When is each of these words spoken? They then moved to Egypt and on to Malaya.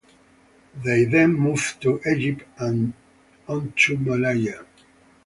They 0.83 1.05
then 1.05 1.33
moved 1.35 1.79
to 1.83 2.01
Egypt 2.11 2.45
and 2.57 2.93
on 3.47 3.71
to 3.73 3.97
Malaya. 3.97 4.65